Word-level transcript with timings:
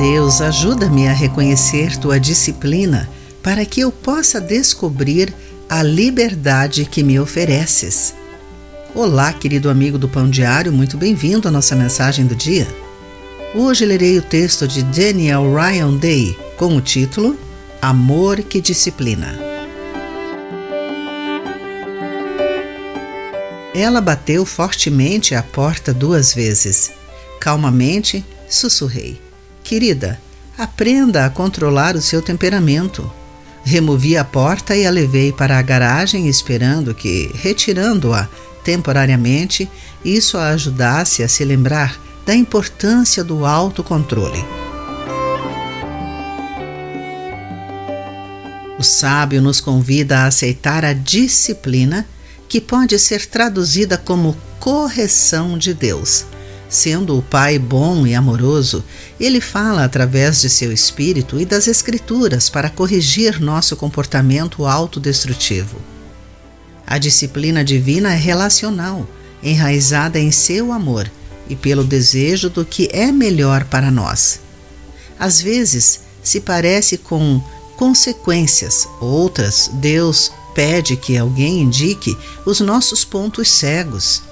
Deus, 0.00 0.40
ajuda-me 0.40 1.08
a 1.08 1.12
reconhecer 1.12 1.94
tua 1.98 2.18
disciplina 2.18 3.06
para 3.42 3.66
que 3.66 3.82
eu 3.82 3.92
possa 3.92 4.40
descobrir 4.40 5.30
a 5.68 5.82
liberdade 5.82 6.86
que 6.86 7.02
me 7.02 7.20
ofereces. 7.20 8.14
Olá, 8.94 9.30
querido 9.30 9.68
amigo 9.68 9.98
do 9.98 10.08
Pão 10.08 10.30
Diário, 10.30 10.72
muito 10.72 10.96
bem-vindo 10.96 11.46
à 11.46 11.50
nossa 11.50 11.76
mensagem 11.76 12.24
do 12.24 12.34
dia. 12.34 12.66
Hoje 13.54 13.84
lerei 13.84 14.16
o 14.16 14.22
texto 14.22 14.66
de 14.66 14.82
Daniel 14.84 15.54
Ryan 15.54 15.94
Day 15.98 16.34
com 16.56 16.74
o 16.76 16.80
título 16.80 17.38
Amor 17.82 18.38
que 18.38 18.58
Disciplina. 18.58 19.38
Ela 23.74 24.00
bateu 24.00 24.46
fortemente 24.46 25.34
à 25.34 25.42
porta 25.42 25.92
duas 25.92 26.32
vezes. 26.32 26.90
Calmamente, 27.38 28.24
sussurrei: 28.48 29.20
Querida, 29.62 30.20
aprenda 30.56 31.24
a 31.24 31.30
controlar 31.30 31.96
o 31.96 32.02
seu 32.02 32.20
temperamento. 32.20 33.10
Removi 33.64 34.16
a 34.16 34.24
porta 34.24 34.74
e 34.76 34.86
a 34.86 34.90
levei 34.90 35.32
para 35.32 35.58
a 35.58 35.62
garagem, 35.62 36.28
esperando 36.28 36.94
que, 36.94 37.30
retirando-a 37.34 38.28
temporariamente, 38.64 39.70
isso 40.04 40.38
a 40.38 40.48
ajudasse 40.48 41.22
a 41.22 41.28
se 41.28 41.44
lembrar 41.44 42.00
da 42.24 42.34
importância 42.34 43.22
do 43.24 43.44
autocontrole. 43.44 44.44
O 48.78 48.82
sábio 48.82 49.42
nos 49.42 49.60
convida 49.60 50.20
a 50.20 50.26
aceitar 50.26 50.86
a 50.86 50.94
disciplina, 50.94 52.06
que 52.48 52.60
pode 52.60 52.98
ser 52.98 53.26
traduzida 53.26 53.98
como 53.98 54.36
correção 54.58 55.58
de 55.58 55.74
Deus. 55.74 56.24
Sendo 56.70 57.18
o 57.18 57.22
Pai 57.22 57.58
bom 57.58 58.06
e 58.06 58.14
amoroso, 58.14 58.84
ele 59.18 59.40
fala 59.40 59.84
através 59.84 60.40
de 60.40 60.48
seu 60.48 60.72
espírito 60.72 61.40
e 61.40 61.44
das 61.44 61.66
Escrituras 61.66 62.48
para 62.48 62.70
corrigir 62.70 63.40
nosso 63.40 63.74
comportamento 63.74 64.64
autodestrutivo. 64.64 65.78
A 66.86 66.96
disciplina 66.96 67.64
divina 67.64 68.12
é 68.12 68.16
relacional, 68.16 69.04
enraizada 69.42 70.20
em 70.20 70.30
seu 70.30 70.70
amor 70.72 71.10
e 71.48 71.56
pelo 71.56 71.82
desejo 71.82 72.48
do 72.48 72.64
que 72.64 72.88
é 72.92 73.10
melhor 73.10 73.64
para 73.64 73.90
nós. 73.90 74.40
Às 75.18 75.42
vezes, 75.42 76.02
se 76.22 76.40
parece 76.40 76.96
com 76.96 77.42
consequências, 77.76 78.86
outras, 79.00 79.68
Deus 79.74 80.30
pede 80.54 80.96
que 80.96 81.16
alguém 81.16 81.62
indique 81.62 82.16
os 82.46 82.60
nossos 82.60 83.04
pontos 83.04 83.50
cegos 83.50 84.22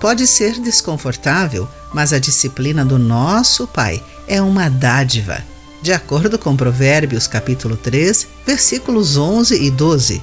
Pode 0.00 0.26
ser 0.26 0.60
desconfortável, 0.60 1.68
mas 1.92 2.12
a 2.12 2.18
disciplina 2.18 2.84
do 2.84 2.98
nosso 2.98 3.66
Pai 3.66 4.02
é 4.26 4.40
uma 4.42 4.68
dádiva, 4.68 5.42
de 5.82 5.92
acordo 5.92 6.38
com 6.38 6.56
Provérbios 6.56 7.26
capítulo 7.26 7.76
3, 7.76 8.26
versículos 8.46 9.16
11 9.16 9.62
e 9.62 9.70
12. 9.70 10.22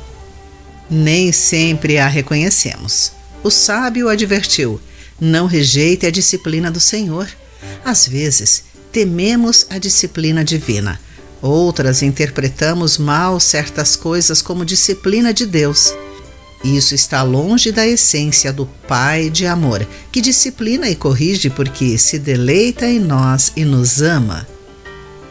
Nem 0.89 1.31
sempre 1.31 1.97
a 1.97 2.07
reconhecemos. 2.07 3.11
O 3.43 3.49
sábio 3.49 4.09
advertiu: 4.09 4.79
não 5.19 5.45
rejeite 5.45 6.05
a 6.05 6.11
disciplina 6.11 6.69
do 6.71 6.79
Senhor. 6.79 7.29
Às 7.85 8.07
vezes, 8.07 8.63
tememos 8.91 9.67
a 9.69 9.77
disciplina 9.77 10.43
divina. 10.43 10.99
Outras 11.41 12.01
interpretamos 12.01 12.97
mal 12.97 13.39
certas 13.39 13.95
coisas 13.95 14.41
como 14.41 14.65
disciplina 14.65 15.33
de 15.33 15.45
Deus. 15.45 15.93
Isso 16.63 16.93
está 16.93 17.23
longe 17.23 17.71
da 17.71 17.87
essência 17.87 18.53
do 18.53 18.67
Pai 18.87 19.29
de 19.29 19.47
amor, 19.47 19.87
que 20.11 20.21
disciplina 20.21 20.87
e 20.89 20.95
corrige 20.95 21.49
porque 21.49 21.97
se 21.97 22.19
deleita 22.19 22.85
em 22.85 22.99
nós 22.99 23.51
e 23.55 23.65
nos 23.65 24.01
ama. 24.01 24.47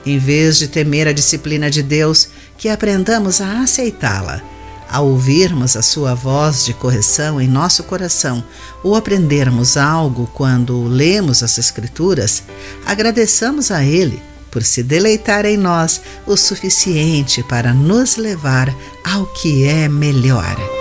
Em 0.05 0.19
vez 0.19 0.59
de 0.59 0.67
temer 0.67 1.07
a 1.07 1.13
disciplina 1.13 1.71
de 1.71 1.83
Deus, 1.83 2.29
que 2.59 2.69
aprendamos 2.69 3.41
a 3.41 3.61
aceitá-la. 3.61 4.43
Ao 4.91 5.07
ouvirmos 5.07 5.77
a 5.77 5.83
sua 5.83 6.15
voz 6.15 6.65
de 6.65 6.75
correção 6.75 7.41
em 7.41 7.47
nosso 7.47 7.85
coração 7.85 8.43
ou 8.83 8.97
aprendermos 8.97 9.77
algo 9.77 10.29
quando 10.35 10.83
lemos 10.83 11.45
as 11.45 11.59
Escrituras, 11.59 12.43
agradeçamos 12.85 13.71
a 13.71 13.85
Ele 13.85 14.21
por 14.51 14.65
se 14.65 14.83
deleitar 14.83 15.47
em 15.47 15.57
nós 15.57 16.01
o 16.27 16.37
suficiente 16.37 17.41
para 17.45 17.73
nos 17.73 18.17
levar 18.17 18.75
ao 19.05 19.27
que 19.27 19.65
é 19.65 19.89
melhor. 19.89 20.80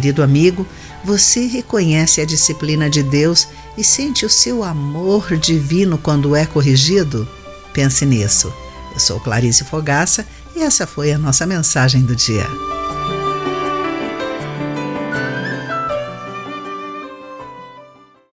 Querido 0.00 0.22
amigo, 0.22 0.66
você 1.04 1.44
reconhece 1.44 2.22
a 2.22 2.24
disciplina 2.24 2.88
de 2.88 3.02
Deus 3.02 3.46
e 3.76 3.84
sente 3.84 4.24
o 4.24 4.30
seu 4.30 4.64
amor 4.64 5.36
divino 5.36 5.98
quando 5.98 6.34
é 6.34 6.46
corrigido? 6.46 7.28
Pense 7.74 8.06
nisso. 8.06 8.50
Eu 8.94 8.98
sou 8.98 9.20
Clarice 9.20 9.62
Fogaça 9.62 10.26
e 10.56 10.62
essa 10.62 10.86
foi 10.86 11.12
a 11.12 11.18
nossa 11.18 11.46
mensagem 11.46 12.00
do 12.00 12.16
dia. 12.16 12.46